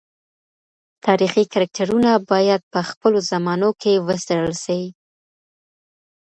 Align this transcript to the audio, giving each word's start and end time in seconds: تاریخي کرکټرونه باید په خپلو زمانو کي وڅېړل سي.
تاریخي 1.05 1.43
کرکټرونه 1.53 2.11
باید 2.31 2.61
په 2.73 2.79
خپلو 2.89 3.19
زمانو 3.31 3.69
کي 3.81 3.93
وڅېړل 4.07 4.53
سي. 4.65 4.81